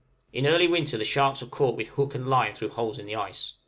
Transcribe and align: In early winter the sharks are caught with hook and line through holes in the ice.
In 0.33 0.47
early 0.47 0.67
winter 0.67 0.97
the 0.97 1.05
sharks 1.05 1.43
are 1.43 1.45
caught 1.45 1.77
with 1.77 1.89
hook 1.89 2.15
and 2.15 2.27
line 2.27 2.55
through 2.55 2.69
holes 2.69 2.97
in 2.97 3.05
the 3.05 3.15
ice. 3.15 3.53